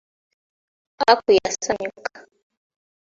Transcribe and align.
Aku 1.11 1.29
yasanyuka. 1.39 2.17